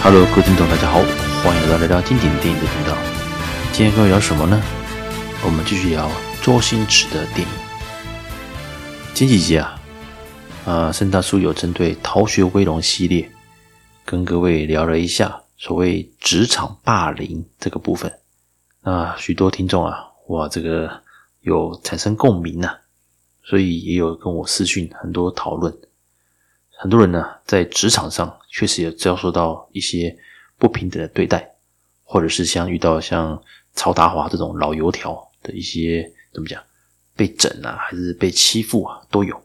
[0.00, 1.00] Hello，各位听众，大家好，
[1.42, 2.96] 欢迎来到聊经典电影的频道。
[3.72, 4.62] 今天跟我聊什么呢？
[5.44, 6.08] 我们继续聊
[6.40, 7.54] 周星驰的电影。
[9.12, 9.78] 前几集啊，
[10.64, 13.28] 啊，盛大叔有针对《逃学威龙》系列
[14.04, 18.20] 跟各位聊了一下所谓职场霸凌这个部分。
[18.82, 21.02] 那许多听众啊，哇，这个
[21.40, 22.76] 有产生共鸣呐、
[23.42, 25.76] 所以也有跟我私讯很多讨论。
[26.78, 30.18] 很多人呢，在职场上确实也遭受到一些
[30.56, 31.54] 不平等的对待，
[32.02, 33.40] 或者是像遇到像
[33.72, 36.62] 曹达华这种老油条的一些怎么讲，
[37.14, 39.40] 被整啊，还是被欺负啊，都有。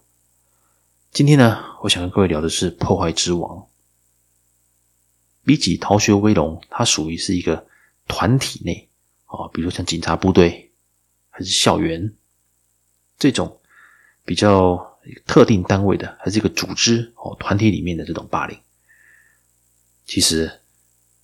[1.12, 3.58] 今天呢，我想跟各位聊的是《破坏之王》。
[5.44, 7.68] 比起《逃学威龙》，它属于是一个
[8.08, 8.90] 团体内
[9.26, 10.72] 啊，比如像警察部队
[11.30, 12.14] 还是校园
[13.20, 13.59] 这种
[14.26, 14.92] 比较。
[15.26, 18.58] 特定单位的，还是一个组织哦，团体里面的这种霸凌，
[20.14, 20.61] 其实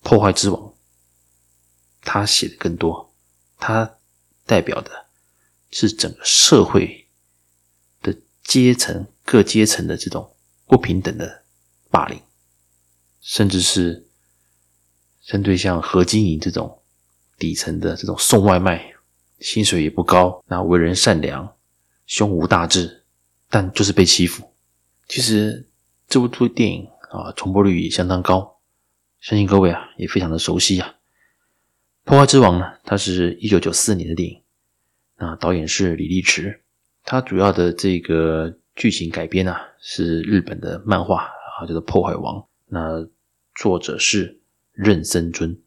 [0.02, 0.74] 破坏之王
[2.00, 3.14] 他写的更多，
[3.56, 3.98] 他
[4.44, 4.90] 代表的
[5.70, 7.06] 是整个社会
[8.02, 10.34] 的阶层、各阶层的这种
[10.66, 11.44] 不平等的
[11.88, 12.20] 霸凌，
[13.20, 14.08] 甚至是
[15.22, 16.82] 针对像何金银这种
[17.38, 18.92] 底层的这种送外卖，
[19.38, 21.56] 薪水也不高，那为人善良，
[22.06, 23.04] 胸无大志。
[23.48, 24.52] 但就是被欺负。
[25.06, 25.68] 其实
[26.08, 28.59] 这部电影啊，重播率也相当高，
[29.20, 30.94] 相信各位啊也非常的熟悉啊。
[32.08, 34.40] 《破坏之王》呢，它是一九九四年的电影，
[35.18, 36.60] 那导演是李立池，
[37.04, 42.36] 它主要的这个剧情改编啊是日本的漫画啊，叫做《破坏王》，
[42.66, 43.06] 那
[43.54, 44.40] 作者是
[44.72, 45.58] 任森尊。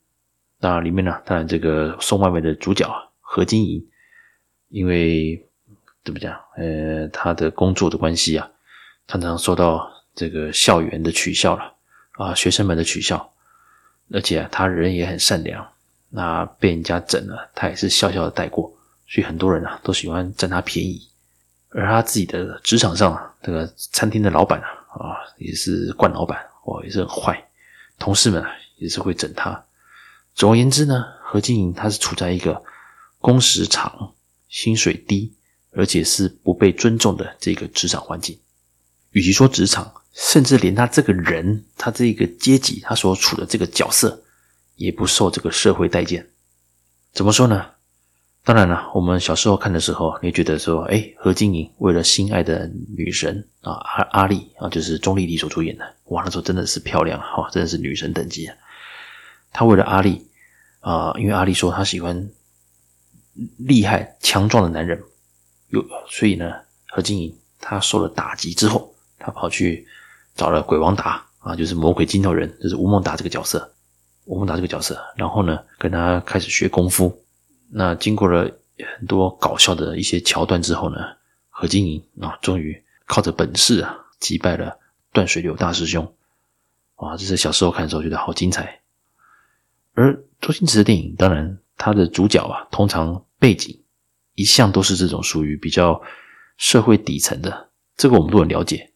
[0.59, 3.88] 那里面呢，当然这个送外卖的主角啊，何金银，
[4.70, 5.47] 因为。
[6.06, 6.38] 怎么讲？
[6.58, 8.52] 呃，他的工作的关系啊，
[9.08, 11.75] 常常受到这个校园的取笑了
[12.18, 13.32] 啊，学生们的取笑，
[14.12, 15.68] 而且啊，他人也很善良，
[16.09, 18.72] 那被人家整了，他也是笑笑的带过，
[19.08, 21.02] 所以很多人啊都喜欢占他便宜。
[21.69, 24.68] 而他自己的职场上啊，这个餐厅的老板啊，
[25.00, 27.44] 啊，也是惯老板，哇，也是很坏，
[27.97, 29.64] 同事们啊也是会整他。
[30.35, 32.64] 总而言之呢，何金银他是处在一个
[33.20, 34.14] 工时长、
[34.50, 35.34] 薪水低。
[35.75, 38.40] 而且是不被尊重的这个职场环境，
[39.09, 44.24] 与其说职场，甚至连他这个人，他这个阶级，他所处的这个角色，
[44.75, 46.29] 也不受这个社会待见。
[47.12, 47.72] 怎么说呢？
[48.46, 58.56] 当然了，我们小时候看的时候，你觉得说，哎，何金银为了心爱的女神啊，阿阿丽啊，就是钟丽丽所主演的，哇，那时候真的是漂亮哈，真的是女神等级啊。
[59.53, 60.28] 他为了阿丽
[60.81, 62.29] 啊，因为阿丽说她喜欢
[63.59, 65.02] 厉害强壮的男人。
[65.69, 66.53] 有，所以呢，
[66.88, 69.88] 何金银她受了打击之后，她跑去
[70.35, 73.73] 找了鬼王达啊，就是魔鬼筋头人，就是吴孟达这个角色，
[74.25, 77.23] 吴孟达这个角色，然后呢，跟他开始学功夫。
[77.71, 78.49] 那经过了
[78.97, 80.97] 很多搞笑的一些桥段之后呢，
[81.49, 84.77] 何金银啊，终于靠着本事啊，击败了
[85.11, 86.16] 断水流大师兄。
[86.97, 88.81] 哇，这是小时候看的时候觉得好精彩。
[89.93, 93.79] 而周星驰的电影，当然他的主角啊，通常背景。
[94.35, 96.01] 一向都是这种属于比较
[96.57, 98.91] 社会底层的，这个我们都很了解，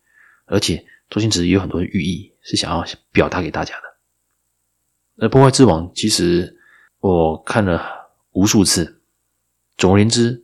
[0.47, 3.83] 而且周星驰也有很多寓意是想要表达给大家的。
[5.15, 6.57] 那《破坏之王》其实
[7.00, 9.01] 我看了无数次。
[9.77, 10.44] 总而言之，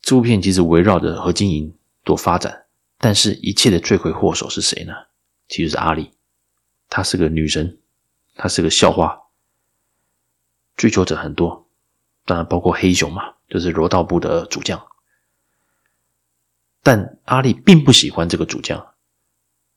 [0.00, 2.66] 这部片其实围绕着何金银做发展，
[2.98, 4.92] 但是一切的罪魁祸首是谁呢？
[5.48, 6.10] 其实是阿丽，
[6.88, 7.78] 她是个女神，
[8.36, 9.20] 她是个校花，
[10.76, 11.68] 追求者很多，
[12.24, 13.34] 当然包括黑熊嘛。
[13.48, 14.82] 就是柔道部的主将，
[16.82, 18.91] 但阿丽并不喜欢这个主将，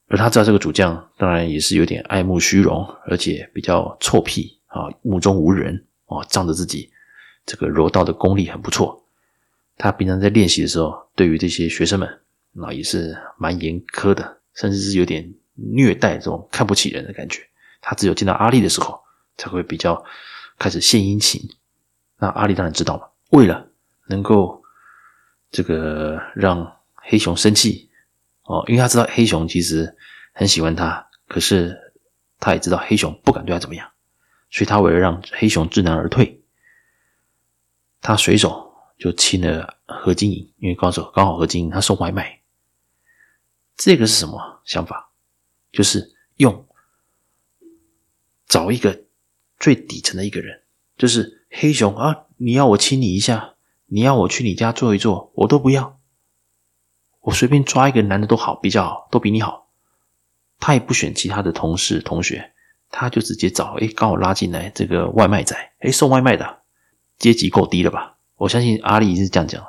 [0.08, 6.92] 而他知道这个主将当然也是有点爱慕虚荣，而且比较臭屁啊，目中无人啊，仗着自己
[7.46, 9.04] 这个柔道的功力很不错。
[9.78, 12.22] 他平常在练习的时候，对于这些学生们，
[12.54, 17.42] 那也是蛮严苛的，甚至是有点虐待这种看不起人的感觉。
[17.82, 19.00] 他只有见到阿丽的时候，
[19.38, 20.02] 才会比较
[20.58, 21.42] 开始献殷勤。
[22.20, 23.12] 那阿丽当然知道了。
[23.32, 23.68] 为了
[24.08, 24.64] 能够
[25.52, 27.90] 这个让黑熊生气
[28.46, 29.96] 哦，因为他知道黑熊其实
[30.34, 31.94] 很喜欢他，可是
[32.40, 33.92] 他也知道黑熊不敢对他怎么样，
[34.50, 36.42] 所以他为了让黑熊知难而退，
[38.02, 42.42] 他随手就亲了何金银，因为刚好刚好何金银他送外卖，
[43.76, 45.12] 这个是什么想法？
[45.72, 46.66] 就是用
[48.48, 49.04] 找一个
[49.60, 50.62] 最底层的一个人，
[50.98, 52.26] 就是黑熊啊。
[52.38, 53.56] 你要我亲你一下，
[53.88, 55.95] 你要我去你家坐一坐，我都不要。
[57.26, 59.68] 我随便抓一个男的都好，比较好，都比你好。
[60.60, 62.54] 他也不选其他的同事同学，
[62.92, 66.62] 他就直接找，哎，刚好拉进来这个外卖仔，哎，送外卖的
[67.18, 68.18] 阶级够低了吧？
[68.36, 69.66] 我相信阿力是这样讲，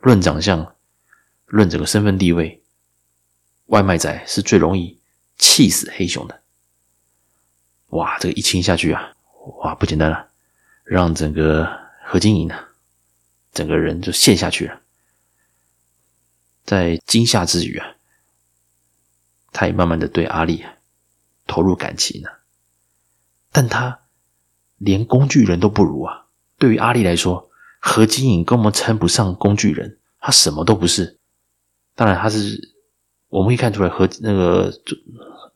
[0.00, 0.74] 论长相，
[1.46, 2.62] 论这个身份地位，
[3.66, 5.00] 外卖仔是最容易
[5.38, 6.42] 气死黑熊的。
[7.86, 9.14] 哇，这个一亲下去啊，
[9.62, 10.28] 哇，不简单了，
[10.84, 11.66] 让整个
[12.04, 12.68] 何金银啊，
[13.54, 14.82] 整个人就陷下去了。
[16.66, 17.86] 在惊吓之余啊，
[19.52, 20.74] 他也慢慢的对阿力啊
[21.46, 22.40] 投入感情了。
[23.52, 24.00] 但他
[24.76, 26.26] 连工具人都不如啊！
[26.58, 27.48] 对于阿力来说，
[27.80, 31.18] 何金银根本称不上工具人，他什么都不是。
[31.94, 32.74] 当然，他是
[33.28, 34.70] 我们可以看出来，何那个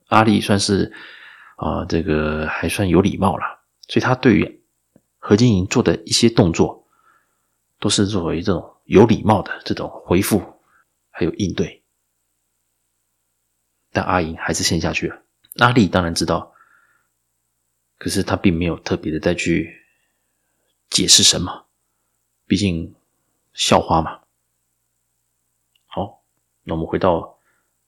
[0.07, 0.91] 阿力算是
[1.57, 3.43] 啊、这个还算有礼貌了，
[3.87, 4.63] 所以他对于
[5.19, 6.87] 何金银做的一些动作，
[7.79, 10.41] 都是作为这种有礼貌的这种回复。
[11.11, 11.83] 还有应对，
[13.91, 15.23] 但阿银还是陷下去了。
[15.57, 16.53] 阿力当然知道，
[17.97, 19.85] 可是他并没有特别的再去
[20.89, 21.67] 解释什么，
[22.47, 22.95] 毕竟
[23.53, 24.21] 校花嘛。
[25.85, 26.23] 好，
[26.63, 27.37] 那我们回到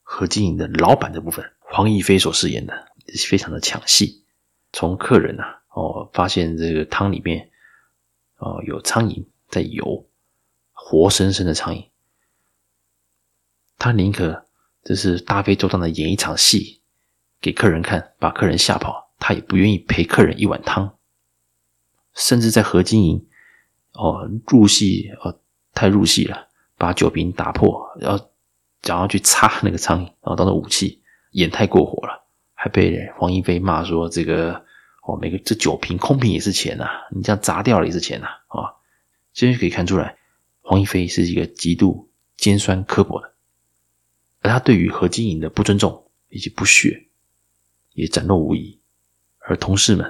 [0.02, 2.92] 何金银的老板的部分，黄一飞所饰演的
[3.30, 4.25] 非常的抢戏。
[4.74, 7.52] 从客人啊哦发现这个汤里面
[8.38, 10.10] 哦有苍蝇在游，
[10.74, 11.93] 活生生的苍蝇。
[13.84, 14.46] 他宁可
[14.86, 16.80] 就是大费周章的演一场戏
[17.42, 20.96] 给客人看，把客人吓跑，他也不愿意赔客人一碗汤。
[22.14, 23.28] 甚至在何金银
[23.92, 25.38] 哦入戏哦
[25.74, 26.48] 太入戏了，
[26.78, 28.30] 把酒瓶打破，然后
[28.84, 31.02] 想要去插那个苍蝇，然后当做武器，
[31.32, 34.64] 演太过火了，还被黄一飞骂说这个
[35.06, 38.80] 哦每个这酒瓶空瓶也是钱呐、你这样砸掉了也是钱呐啊！
[39.34, 40.16] 这、哦、边可以看出来，
[40.62, 43.33] 黄一飞是一个极度尖酸刻薄的。
[44.44, 47.07] 而他对于何金银的不尊重以及不屑，
[47.94, 48.80] 也展露无遗。
[49.40, 50.06] 而同事们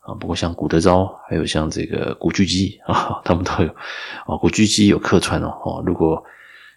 [0.00, 3.70] 啊，包括像古德昭，还有像这个古巨基啊，他们都有
[4.26, 4.36] 啊。
[4.40, 6.24] 古巨基有客串哦，如果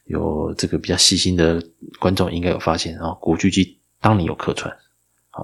[0.05, 1.61] 有这个比较细心的
[1.99, 4.73] 观众，应该有发现啊，古巨基当年有客串
[5.31, 5.43] 啊，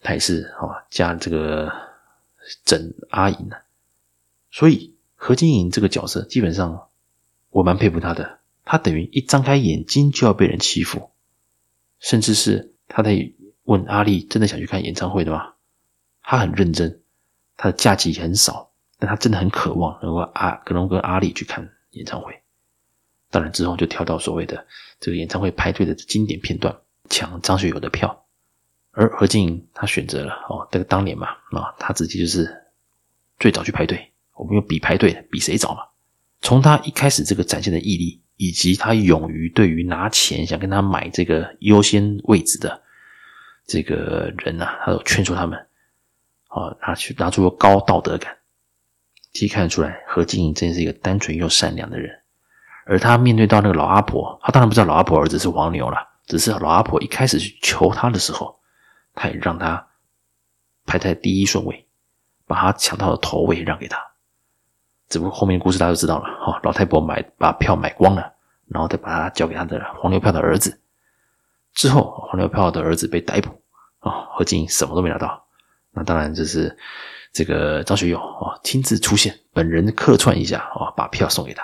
[0.00, 1.72] 他也是啊加这个
[2.64, 3.56] 整阿银呢。
[4.50, 6.88] 所以何金银这个角色，基本上
[7.50, 8.38] 我蛮佩服他的。
[8.66, 11.10] 他等于一张开眼睛就要被人欺负，
[12.00, 13.32] 甚至是他在
[13.62, 15.54] 问阿力：“真的想去看演唱会的吗？”
[16.20, 17.00] 他很认真，
[17.56, 22.42] 他的假期也很少，但他真的很渴望能够阿可能跟阿力去看演唱会。
[23.30, 24.66] 当然之后就跳到所谓的
[24.98, 26.76] 这个演唱会排队的经典片段，
[27.08, 28.26] 抢张学友的票。
[28.90, 32.66] 而何静他选择了哦，这个当年嘛啊，他直接就是
[33.38, 35.82] 最早去排队，我们用比排队，比谁早嘛。
[36.40, 38.22] 从他一开始这个展现的毅力。
[38.36, 42.82] 以及他勇于对于拿钱想跟他买这个优先位置的
[43.66, 45.58] 这个人啊，他都劝说他们，
[46.48, 48.36] 啊，拿去拿出高道德感，
[49.32, 52.22] 可以看得出来，何金银真是一个单纯又善良的人。
[52.84, 58.60] 而他面对到那个老阿婆，他当然不知道老阿婆儿子是黄牛了，只是老阿婆一开始去求他的时候，
[59.14, 59.88] 他也让他
[60.84, 61.86] 排在第一顺位，
[62.46, 63.98] 把他抢到的头位让给他。
[65.08, 68.32] 只不过后面故事大家都知道了，哈，老太婆买把票买光了，
[68.66, 70.80] 然后再把它交给他的黄牛票的儿子。
[71.74, 73.50] 之后黄牛票的儿子被逮捕，
[74.00, 75.46] 啊，何金银什么都没拿到。
[75.92, 76.76] 那当然就是
[77.32, 81.62] 这个张学友啊亲自出现，本人客串一下啊，把票送给他。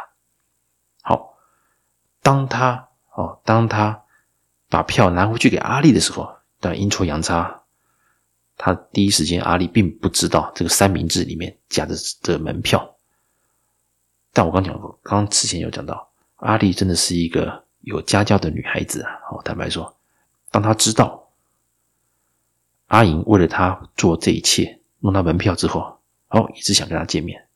[1.02, 1.34] 好，
[2.22, 4.02] 当他哦，当他
[4.68, 7.62] 把票拿回去给阿力的时候，但阴错阳差，
[8.56, 12.91] 他第一时间阿力并不知道这个三明治里面夹的这门票。
[14.32, 19.12] 但我刚讲过，刚刚之前有讲到，阿力真的是一个有家教的女孩子啊。
[19.30, 19.94] 哦，坦白说，
[20.50, 21.28] 当她知道
[22.86, 25.98] 阿银为了她做这一切，弄到门票之后，
[26.28, 27.46] 哦，一直想跟她见面。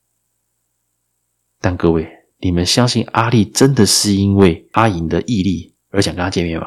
[1.60, 6.66] 但各位，你们相信阿力真的是因为阿银的毅力而想跟她见面吗？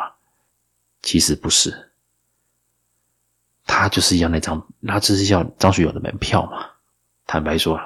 [1.04, 1.92] 其实不是，
[3.66, 6.66] 他就是要那张，他只是要张学友的门票嘛。
[7.28, 7.80] 坦白说，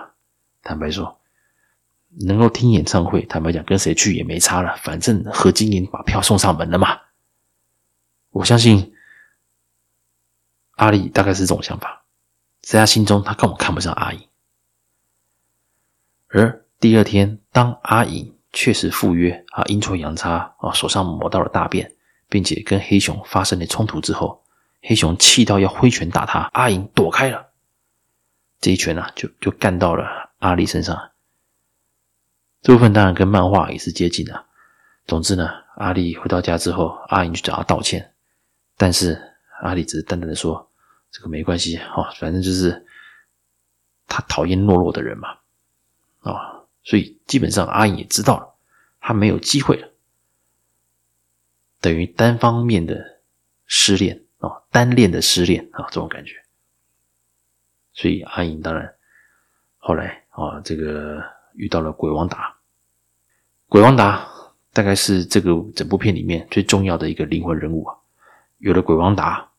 [0.62, 1.20] 坦白说。
[2.22, 7.00] 能够听演唱会，坦白讲，跟谁去也没差了，反正何金银把票送上门了嘛。
[8.30, 8.94] 我相信
[10.76, 12.06] 阿力大概是这种想法，
[12.62, 14.28] 在他心中，他根本看不上阿银。
[16.28, 21.96] 而第二天，当阿银确实赴约啊，阴错阳差啊，手上抹到了大便，
[22.28, 24.44] 并且跟黑熊发生了冲突之后，
[24.82, 27.48] 黑熊气到要挥拳打他，阿银躲开了，
[28.60, 31.12] 这一拳啊，就就干到了阿力身上。
[32.64, 34.46] 这部分当然跟漫画也是接近的。
[35.06, 38.14] 总之呢，阿力回到家之后，阿银去找他道歉，
[38.78, 39.22] 但是
[39.62, 40.72] 阿力只是淡淡的说
[41.12, 42.86] ：“这个没关系啊，反正就是
[44.08, 45.38] 他讨厌懦弱的人嘛，
[46.22, 48.56] 啊，所以基本上阿银也知道了，
[49.02, 49.90] 他没有机会了，
[51.82, 53.20] 等于单方面的
[53.66, 56.42] 失恋啊，单恋的失恋啊，这种感觉。
[57.92, 58.96] 所以阿银当然
[59.80, 61.22] 后来啊，这个
[61.56, 62.53] 遇到了鬼王打，
[63.74, 64.30] 鬼王达
[64.72, 67.98] 大概是这个整部片里面最重要的一个灵魂人物啊，
[68.60, 69.50] 有了鬼王达。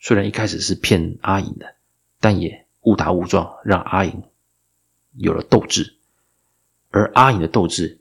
[0.00, 1.76] 虽然一开始是骗阿银的，
[2.18, 4.20] 但也误打误撞让阿银
[5.12, 5.94] 有了斗志，
[6.90, 8.00] 而阿银的斗志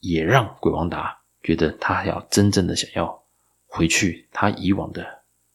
[0.00, 3.22] 也让鬼王达觉得他要真正的想要
[3.66, 5.04] 回去他以往的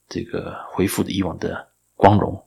[0.08, 2.46] 这个恢复的以往的光荣，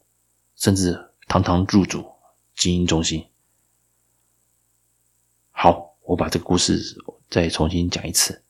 [0.56, 0.98] 甚至
[1.28, 2.10] 堂堂入主
[2.56, 3.28] 精英中心。
[6.06, 6.82] 我把这个故事
[7.30, 8.42] 再重新讲一次。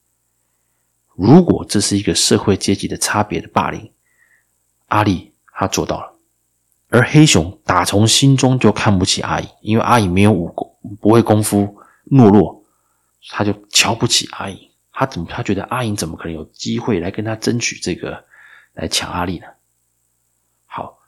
[1.15, 3.91] 如果这是一个社会阶级的差别的霸凌。
[4.87, 6.13] 阿力他做到了，
[6.89, 11.75] 而黑熊打从心中就看不起阿银，因为阿银没有武功，不会功夫，
[12.11, 12.63] 懦弱，
[13.29, 14.57] 他就瞧不起阿银。
[14.91, 15.25] 他怎么？
[15.27, 18.23] 他觉得阿银怎么可能有机会来跟他争取这个，
[18.73, 19.47] 来抢阿力呢？
[20.67, 20.99] 好，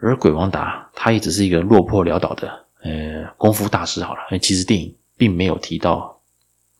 [0.00, 4.02] 而鬼王达他也只是一个落魄潦倒的呃功夫大师。
[4.02, 6.20] 好了，其实电影并没有提到，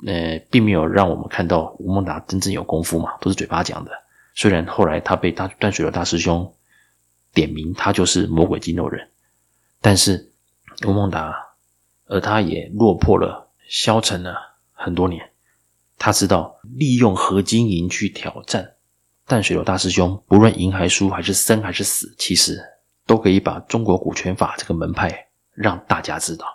[0.07, 3.91] 呃，并没有让我们看到吴孟达真正有功夫嘛，都是嘴巴讲的。
[4.35, 6.55] 虽然后来他被大断水流大师兄
[7.33, 9.09] 点名，他就是魔鬼肌肉人，
[9.81, 10.33] 但是
[10.87, 11.35] 吴孟达，
[12.07, 14.37] 而他也落魄了，消沉了
[14.73, 15.31] 很多年。
[15.99, 18.75] 他知道利用何金银去挑战
[19.27, 22.63] 淡水流大师兄，不论赢还输，还是生还是死，其实
[23.07, 26.47] 都可以把中国古拳法这个门派让大家知道。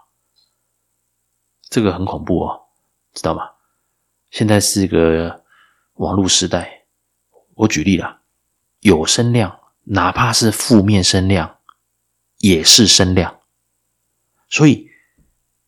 [1.72, 2.62] 这个很恐怖哦，
[3.14, 3.50] 知道吗？
[4.30, 5.44] 现在是个
[5.96, 6.84] 网络时代。
[7.56, 8.20] 我举例了，
[8.82, 11.58] 有声量，哪怕是负面声量，
[12.40, 13.40] 也是声量。
[14.50, 14.90] 所以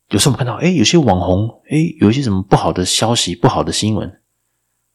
[0.10, 4.22] 有时候我们看到，哎，有些网红，哎，有一些什么不好的消息、不好的新闻，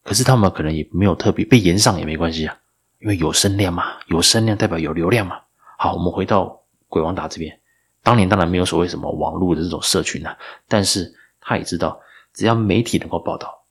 [0.03, 2.55] 可是他们可能也没有特别被延上也没关系啊，
[2.99, 5.41] 因为有声量嘛，有声量代表有流量嘛。
[5.79, 7.58] 好，我们回到鬼王达这边，
[8.01, 10.37] 当年当然没有所谓什么网络的这种社群啊，
[10.67, 11.99] 但是他也知道，
[12.33, 13.63] 只要媒体能够报道，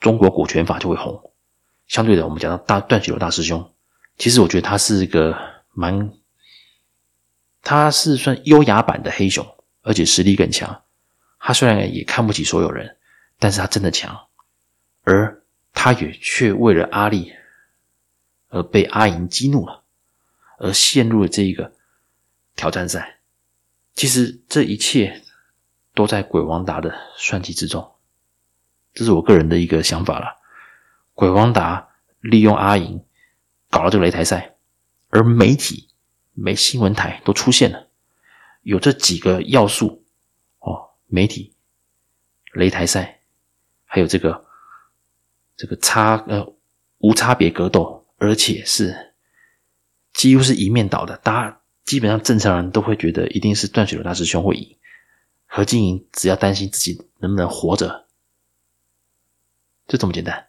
[0.00, 1.32] 中国股权法就会红。
[1.88, 3.72] 相对的，我们讲到大断水流大师兄，
[4.16, 5.36] 其实我觉得他是一个
[5.72, 6.12] 蛮，
[7.62, 9.44] 他是算优雅版的黑熊，
[9.82, 10.82] 而且实力更强。
[11.38, 12.96] 他虽然也看不起所有人，
[13.38, 14.28] 但是他真的强，
[15.02, 17.32] 而他也却为了阿力
[18.48, 19.82] 而被阿银激怒了，
[20.58, 21.72] 而陷入了这一个
[22.54, 23.18] 挑战赛。
[23.94, 25.22] 其实这一切
[25.94, 27.92] 都在鬼王达的算计之中，
[28.94, 30.40] 这是我个人的一个想法了。
[31.14, 33.04] 鬼王达利用阿银
[33.70, 34.56] 搞了这个擂台赛，
[35.10, 35.90] 而媒体、
[36.32, 37.88] 媒新闻台都出现了，
[38.62, 40.04] 有这几个要素
[40.60, 41.54] 哦，媒体、
[42.54, 43.20] 擂台赛，
[43.84, 44.46] 还有这个
[45.56, 46.54] 这个差呃
[46.98, 49.14] 无差别格斗，而且是
[50.14, 54.76] 几乎是一面倒的，大家基本上正常人都会觉得一定是断水流大师兄会赢，
[55.46, 58.06] 何金银只要担心自己能不能活着，
[59.88, 60.46] 就这么简单。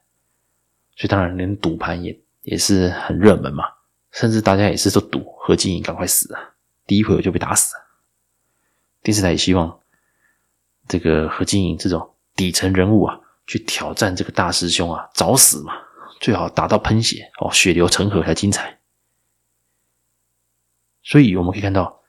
[0.96, 3.64] 所以当然，连赌盘也也是很热门嘛，
[4.12, 6.54] 甚至大家也是说赌何金银赶快死啊，
[6.86, 7.74] 第一回合就被打死。
[9.02, 9.80] 电视台也希望
[10.88, 15.74] 这个何金银这种底层人物啊，去挑战这个大师兄啊，找死嘛，
[16.22, 18.80] 最好打到喷血哦，血流成河才精彩。
[21.04, 22.02] 所以我们可以看到，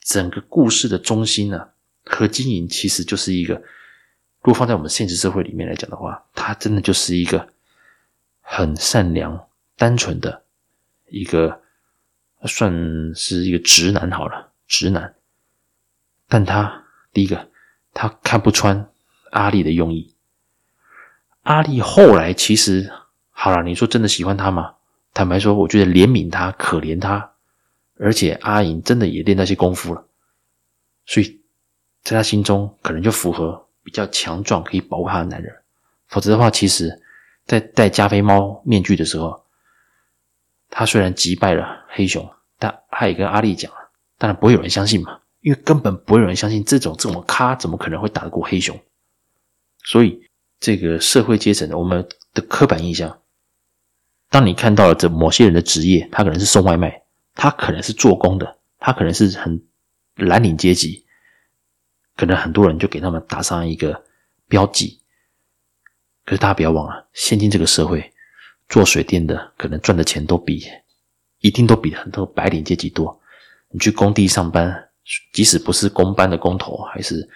[0.00, 1.68] 整个故事的中心呢，
[2.04, 7.48] 和经营其实就是一个，如果放在我们现实社会里面来讲的话，他真的就是一个。
[8.44, 9.46] 很善良、
[9.78, 10.42] 单纯的
[11.08, 11.62] 一个，
[12.44, 15.14] 算是一个直男好了，直男。
[16.28, 17.48] 但他第一个，
[17.94, 18.90] 他看不穿
[19.30, 20.14] 阿力的用意。
[21.42, 22.92] 阿力后来其实
[23.30, 24.74] 好了，你说真的喜欢他吗？
[25.14, 27.31] 坦白说，我觉得怜悯他、可怜他，
[28.02, 30.04] 而且阿银真的也练那些功夫了，
[31.06, 31.40] 所以
[32.02, 35.54] 在他心中可能就符合比较强壮、可以保护他的男人。
[36.08, 36.98] 否则的话，其实。
[37.44, 39.42] 在戴加菲猫面具的时候，
[40.70, 48.80] 他虽然击败了黑熊，但他也跟阿力讲了，当然不会有人相信嘛，因为根本不会有人相信这种这种咖怎么可能会打得过黑熊。
[49.82, 50.22] 所以
[50.60, 53.18] 这个社会阶层我们的刻板印象，
[54.30, 57.01] 当你看到了这某些人的职业，他可能是送外卖，
[57.34, 59.62] 他可能是做工的，他可能是很
[60.16, 61.04] 蓝领阶级，
[62.16, 64.04] 可能很多人就给他们打上一个
[64.48, 65.00] 标记。
[66.24, 68.12] 可是大家不要忘了，现今这个社会，
[68.68, 70.62] 做水电的可能赚的钱都比
[71.40, 73.20] 一定都比很多白领阶级多。
[73.70, 74.90] 你去工地上班，
[75.32, 77.28] 即使不是工班的工头，还是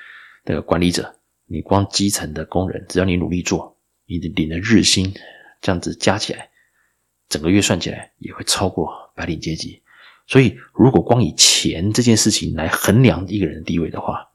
[0.45, 5.13] 那个管理者，你光基层的工人，只要你努力做，你的领的日薪
[5.61, 6.49] 这样子加起来，
[7.29, 9.83] 整个月算起来也会超过白领阶级。
[10.27, 14.29] 所以，如果光以钱这件事情来衡量一个人的地位的话，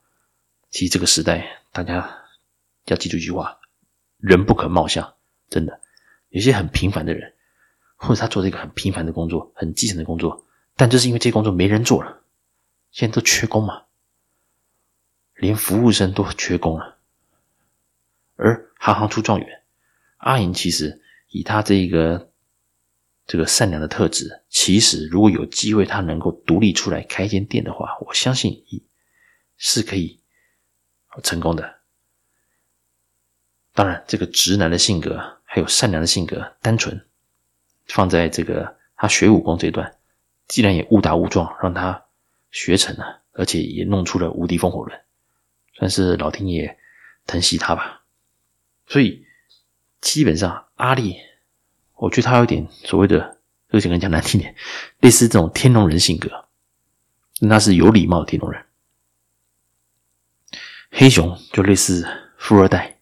[0.69, 2.09] 其实这个时代大家
[2.85, 3.59] 要记住一句话：
[4.17, 5.15] 人不可貌相。
[5.49, 5.81] 真的，
[6.29, 7.33] 有些很平凡的人，
[7.97, 10.45] 或者他做这个很平凡的工作，很基层的工作，
[10.77, 12.21] 但就是因为这些工作没人做了，
[12.91, 13.83] 现在都缺工嘛，
[15.35, 16.99] 连服务生都缺工了。
[18.37, 19.63] 而行行出状元，
[20.17, 22.30] 阿银其实以他这个
[23.27, 28.65] 这个善良的特质，其实如果有机会他能够独立出来开一间店的话，我相信
[29.57, 30.21] 是可以
[31.23, 31.79] 成功的。
[33.73, 35.37] 当然，这个直男的性格。
[35.53, 37.05] 还有善良的性格，单纯，
[37.87, 39.97] 放在这个他学武功这一段，
[40.47, 42.05] 既然也误打误撞让他
[42.51, 44.97] 学成了，而且也弄出了无敌风火轮，
[45.73, 46.79] 算是老天爷
[47.27, 48.05] 疼惜他吧。
[48.87, 49.25] 所以
[49.99, 51.17] 基本上阿力，
[52.01, 53.37] 我觉得他有点所谓的，
[53.69, 54.55] 这个讲讲难听点，
[55.01, 56.45] 类似这种天龙人性格，
[57.39, 58.65] 那是有礼貌的天龙人。
[60.89, 62.97] 黑熊就类似富二代。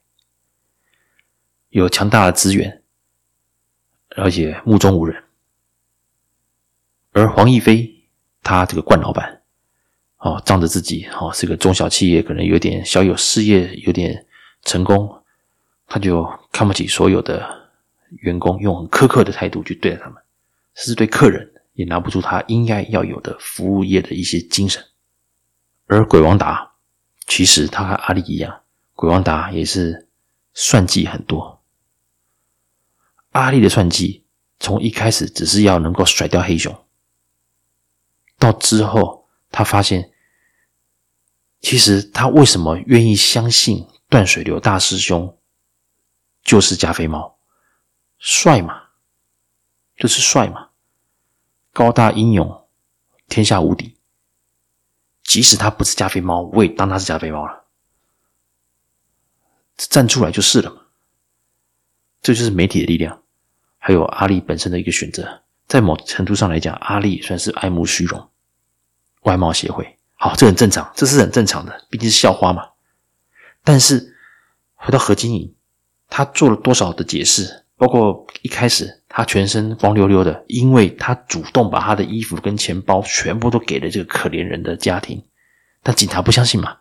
[1.70, 2.84] 有强大的资源，
[4.18, 5.24] 而且目中无人。
[7.14, 8.04] 而黄亦飞，
[8.44, 9.44] 他这个冠老板，
[10.18, 14.26] 哦，仗着自己哦是个中小企业，可能有点小有事业，有点
[14.64, 15.24] 成功，
[15.88, 17.69] 他就看不起所有的
[18.18, 20.22] 员工，用很苛刻的态度去对待他们，
[20.76, 24.84] 甚至对客人也拿不出他应该要有的服务业的一些精神。
[25.86, 26.74] 而鬼王达，
[27.28, 28.62] 其实他和阿力一样，
[28.94, 30.08] 鬼王达也是
[30.54, 31.64] 算计很多。
[33.32, 34.26] 阿力的算计，
[34.60, 36.86] 从一开始只是要能够甩掉黑熊，
[38.38, 40.12] 到之后他发现，
[41.62, 45.38] 其实他为什么愿意相信断水流大师兄
[46.44, 47.39] 就是加菲猫？
[48.20, 48.90] 帅嘛，
[49.96, 50.70] 就是帅嘛，
[51.74, 52.68] 高大英勇，
[53.28, 53.96] 天下无敌。
[55.24, 57.66] 即使他不是加菲猫，我也当他是加菲猫了，
[59.78, 60.82] 站出来就是了嘛。
[62.22, 63.24] 这就是媒体的力量，
[63.78, 65.44] 还有阿力本身的一个选择。
[65.68, 68.30] 在某程度上来讲，阿力算是爱慕虚荣，
[69.22, 69.98] 外貌协会。
[70.16, 72.72] 好，这很正常，这是很正常的，毕竟是校花嘛。
[73.64, 74.18] 但是
[74.74, 75.56] 回到何金银，
[76.08, 77.66] 他做了多少的解释？
[77.80, 85.24] 包括一开始他全身光溜溜的，因为他主动把他的衣服跟钱包全部都给了这个可怜人的家庭，
[85.82, 86.78] 但警察不相信嘛。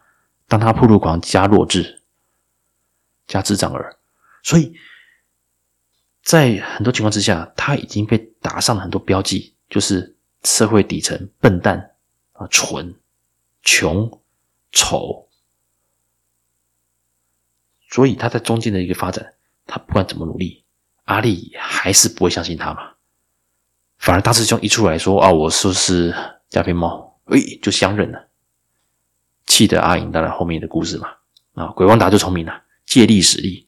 [0.49, 2.03] 当他暴露狂加弱智，
[3.27, 3.97] 加智障儿，
[4.43, 4.75] 所以。
[6.21, 11.93] 在很多情况之下，他已经被打上了很多标记，就是社会底层、笨蛋
[12.33, 12.95] 啊、蠢、
[13.63, 14.21] 穷、
[14.71, 15.27] 丑。
[17.89, 19.33] 所以他在中间的一个发展，
[19.65, 20.65] 他不管怎么努力，
[21.09, 22.93] 阿力还是不会相信他嘛。
[23.99, 26.15] 反而大师兄一出来说：“啊，我说是
[26.51, 28.29] 加菲猫，哎，就相认了。”
[29.47, 31.09] 气得阿银当然后面的故事嘛。
[31.55, 33.67] 啊，鬼王达就聪明了，借力使力。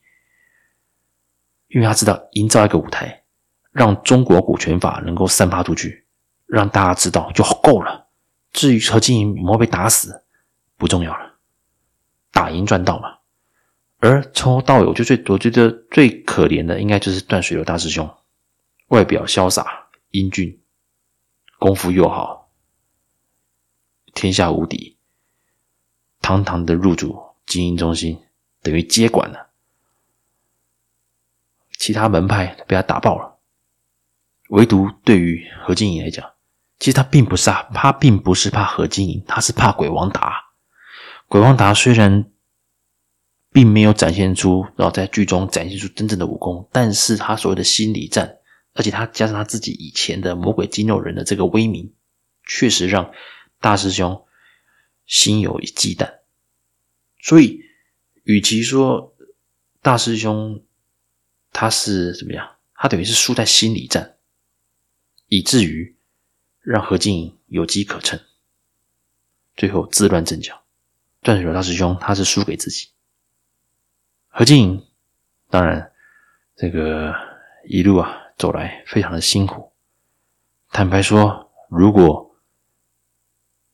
[1.69, 3.25] 因为他知道营造一个舞台，
[3.73, 6.07] 让中国股权法能够散发出去，
[6.47, 8.09] 让大家知道就够了。
[8.53, 10.25] 至于何金银有没有被打死，
[10.77, 11.39] 不重要了，
[12.31, 13.20] 打赢赚到嘛。
[14.01, 18.11] 而从头到尾，就最我觉得最可怜的，应该就是断水流大师兄，
[18.89, 20.59] 外表潇洒英俊，
[21.59, 22.51] 功夫又好，
[24.15, 24.97] 天下无敌，
[26.23, 28.19] 堂堂的入主精英中心，
[28.63, 29.51] 等于接管了。
[31.79, 33.39] 其他门派被他打爆了，
[34.49, 36.33] 唯独对于何金银来讲，
[36.79, 40.47] 其实他并不是啊，他并不是怕何金银，他是怕鬼王达。
[41.29, 42.31] 鬼王达虽然
[43.53, 48.39] 并没有展现出，然后在剧中展现出真正的武功，但是他所谓的心理战，
[48.75, 51.93] 而且他加上他自己以前的魔鬼肌肉人的这个威名，
[52.47, 53.13] 确实让
[53.61, 54.25] 大师兄
[55.05, 56.21] 心有忌惮。
[57.21, 57.61] 所以，
[58.23, 59.15] 与其说
[59.83, 60.63] 大师兄，
[61.51, 62.57] 他是怎么样？
[62.75, 64.17] 他等于是输在心理战，
[65.27, 65.97] 以至于
[66.61, 68.19] 让何金银有机可乘，
[69.57, 70.63] 最后自乱阵脚。
[71.21, 72.89] 断水流大师兄他是输给自己，
[74.31, 74.87] 何静
[75.49, 75.93] 当然
[76.57, 77.15] 这个
[77.69, 79.73] 一路啊走来非常的辛苦。
[80.71, 82.35] 坦白说，如果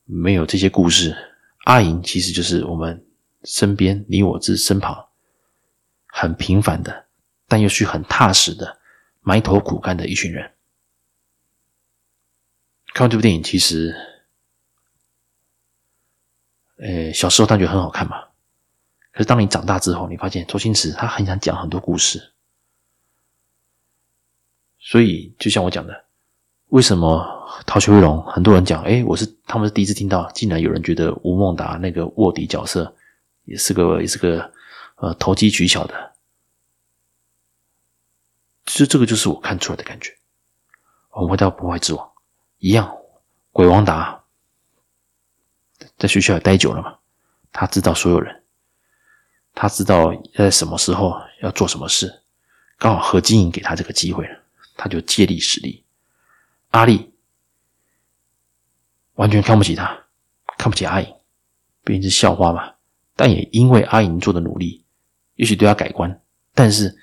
[0.05, 1.17] 没有这些故事，
[1.65, 3.07] 阿银其实就是我们
[3.45, 5.09] 身边你我之身旁
[6.07, 7.07] 很平凡的。
[7.49, 8.81] 但又是很踏实的
[9.21, 10.53] 埋头苦干的一群人，
[12.93, 13.95] 看完这部电影，其实，
[16.79, 18.26] 呃，小时候他觉得很好看嘛。
[19.17, 22.35] 可是当你长大之后，你发现周星驰他很想讲很多故事。
[24.79, 26.05] 所以，就像我讲的，
[26.67, 27.17] 为什么
[27.65, 32.95] 《逃学威龙》很多人讲，哎，我是他们是第一次听到，竟然有人觉得吴孟达那个卧底角色
[33.45, 34.53] 也是个也是个
[34.97, 36.13] 呃投机取巧的。
[38.67, 40.15] 其实这个就是我看出来的感觉。
[41.13, 42.07] 我们回到《破坏之王》
[42.59, 42.95] 一样，
[43.51, 44.23] 鬼王达
[45.97, 46.99] 在学校也待久了嘛，
[47.51, 48.43] 他知道所有人，
[49.57, 52.23] 他知道在什么时候要做什么事，
[52.77, 54.43] 刚好何金银给他这个机会了。
[54.77, 55.83] 他就借力使力，
[56.73, 57.11] 阿力
[59.15, 60.05] 完全看不起他，
[60.59, 61.11] 看不起阿影，
[61.83, 62.75] 毕竟是校花嘛。
[63.15, 64.85] 但也因为阿影做的努力，
[65.37, 66.21] 也许对他改观。
[66.53, 66.95] 但是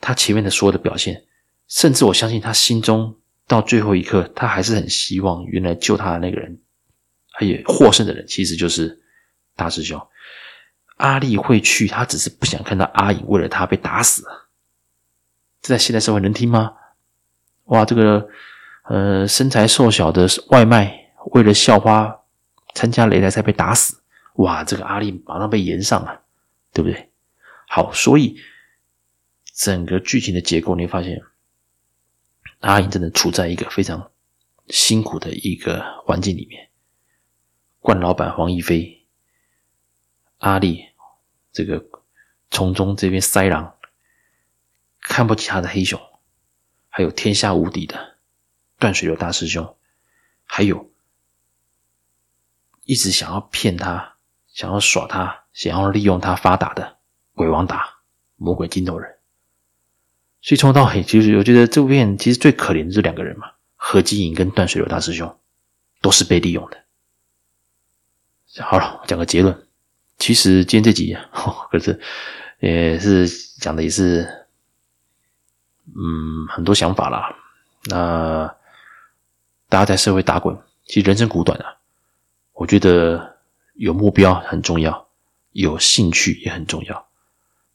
[0.00, 1.24] 他前面的所有的表现，
[1.68, 6.60] 甚至我相信他心中到最后一刻，他还是很希望原来救他的那个人，
[7.34, 9.00] 他也获胜的人其实就是
[9.54, 10.04] 大师兄。
[11.00, 14.22] 阿力会去，他只是不想看到阿影为了他被打死。
[15.62, 16.74] 这在现代社会能听吗？
[17.64, 18.28] 哇，这个
[18.84, 22.20] 呃身材瘦小的外卖，为了校花
[22.74, 24.02] 参加擂台赛被打死，
[24.34, 26.22] 哇，这个阿力马上被延上了，
[26.72, 27.10] 对不对？
[27.66, 28.36] 好，所以
[29.54, 31.22] 整个剧情的结构，你会发现
[32.60, 34.10] 阿影真的处在一个非常
[34.68, 36.68] 辛苦的一个环境里面。
[37.78, 39.06] 冠老板黄一飞，
[40.38, 40.89] 阿力
[41.52, 41.84] 这个
[42.50, 43.74] 从中这边塞狼，
[45.00, 46.00] 看不起他的黑熊。
[46.92, 48.16] 还有天下无敌的
[48.78, 49.76] 断水流大师兄，
[50.44, 50.90] 还有
[52.84, 54.16] 一直想要骗他、
[54.48, 56.98] 想要耍他、想要利用他发达的
[57.34, 58.00] 鬼王达
[58.34, 59.18] 魔鬼筋头人。
[60.42, 65.38] 所以从头到尾，其实我觉得这部片其实最可怜的这两个人嘛，何金银跟断水流大师兄
[66.00, 66.84] 都是被利用的。
[68.62, 69.68] 好了，讲个结论。
[70.20, 71.16] 其实今天这集，
[71.72, 71.98] 可是
[72.60, 73.26] 也是
[73.58, 74.36] 讲的也是。
[75.92, 77.34] 嗯，很多想法啦。
[77.86, 78.46] 那
[79.68, 80.56] 大家在社会打滚，
[80.86, 81.78] 其实人生苦短啊。
[82.52, 83.38] 我觉得
[83.74, 85.08] 有目标很重要，
[85.50, 87.08] 有兴趣也很重要。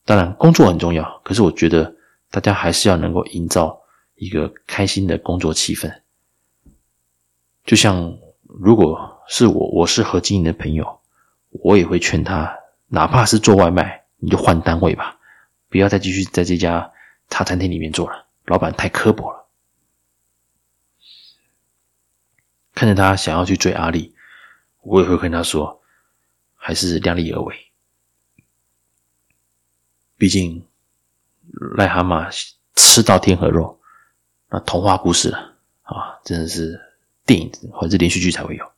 [0.06, 1.20] 当然，工作很重要。
[1.26, 1.94] 可是我觉得
[2.32, 3.82] 大家还是要能够营造
[4.16, 5.94] 一个开心的工作气氛。
[7.66, 11.02] 就像如果是我，我是何金银的朋友，
[11.64, 15.20] 我也会劝他，哪怕是做外卖，你就换单位吧，
[15.70, 16.92] 不要再继续在这家。
[17.28, 19.48] 茶餐厅里面做了，老板太刻薄了。
[22.76, 24.14] 看着他想要去追阿力，
[24.84, 25.82] 我也会跟他说，
[26.54, 27.56] 还是量力而为。
[30.18, 30.68] 毕竟
[31.76, 32.32] 癞蛤蟆
[32.76, 33.80] 吃到天鹅肉，
[34.50, 36.80] 那童话故事了啊，真的是
[37.26, 38.72] 电影或者连续剧才会有。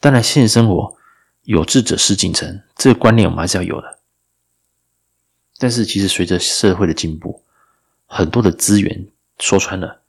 [0.00, 0.98] 当然，现实生活
[1.46, 4.00] 有志者事竟成，这个观念我们还是要有的。
[5.58, 7.44] 但是，其实随着社会的进步，
[8.04, 10.02] 很多的资源说穿了，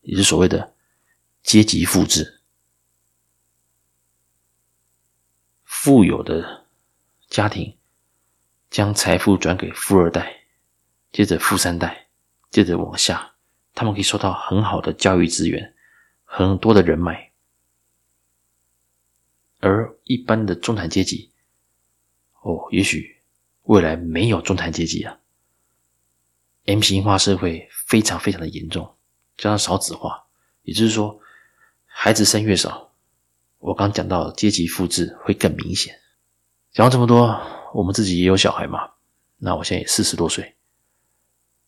[0.00, 0.72] 也是所谓的
[1.42, 2.40] 阶级复制。
[5.64, 6.64] 富有的
[7.28, 7.76] 家庭
[8.70, 10.44] 将财富转给富二代，
[11.12, 12.06] 接着富三代，
[12.50, 13.34] 接着往下，
[13.74, 15.74] 他们可以收到很好的教育资源，
[16.24, 17.31] 很多的人脉。
[19.62, 21.32] 而一般的中产阶级，
[22.42, 23.22] 哦，也许。
[23.66, 25.16] 未来没有中产阶级啊
[26.66, 28.96] ，M 型化社会非常非常的严重，
[29.36, 30.20] 加上少子化，
[30.62, 31.16] 也就是说，
[31.84, 32.92] 孩子生越少，
[33.60, 35.94] 我刚讲到阶级复制会更明显。
[36.72, 37.40] 讲到这么多，
[37.72, 38.80] 我们自己也有小孩嘛，
[39.38, 40.56] 那我现在也四十多岁，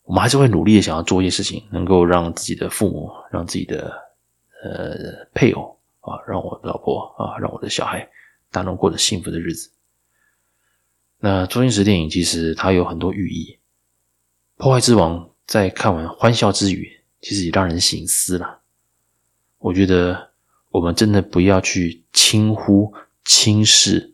[0.03, 3.89] 我们还是会努力的想要做一些事情，能够让自己的父母、让自己的
[4.65, 5.74] 呃配偶
[6.05, 8.09] 啊，让我老婆啊，让我的小孩，
[8.51, 9.71] 都能过着幸福的日子。
[11.17, 13.57] 那周星驰电影其实它有很多寓意，
[14.61, 16.89] 《破坏之王》在看完欢笑之余，
[17.21, 18.61] 其实也让人醒思了。
[19.57, 20.31] 我觉得
[20.69, 24.13] 我们真的不要去轻忽、轻视，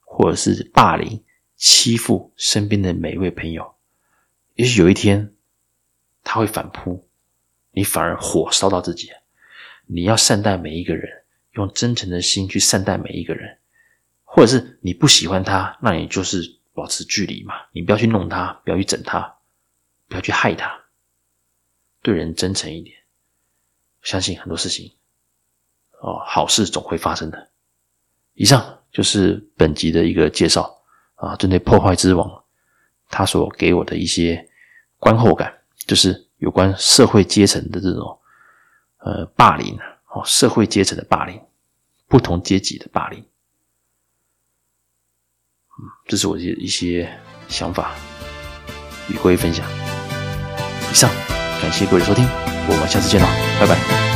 [0.00, 1.22] 或者是霸凌、
[1.56, 3.74] 欺负身边的每一位朋友。
[4.54, 5.34] 也许有一天
[6.24, 7.06] 他会反扑，
[7.72, 9.10] 你反而火烧到自己。
[9.92, 13.58] 你要善待每一个人，用真诚的心去善待每一个人。
[14.32, 19.38] 或者是你不喜欢他，那你就是保持距离嘛，你不要去弄他，不要去整他，
[20.06, 20.72] 不要去害他，
[22.00, 22.96] 对人真诚一点，
[24.02, 24.92] 相信很多事情，
[25.98, 27.50] 哦，好事总会发生的。
[28.34, 30.80] 以上就是本集的一个介绍
[31.16, 32.28] 啊，针对《破坏之王》
[33.08, 34.48] 他所给我的一些
[34.98, 35.52] 观后感，
[35.88, 38.19] 就是有关社会阶层的这种
[39.00, 41.40] 呃霸凌哦，社会阶层的霸凌，
[42.06, 43.20] 不同阶级的霸凌。
[45.78, 47.92] 嗯，这是我的一些想法
[49.08, 49.66] 与各位分享。
[50.90, 51.10] 以上，
[51.62, 52.24] 感谢各位收听，
[52.68, 53.26] 我们下次见了，
[53.60, 54.09] 拜拜。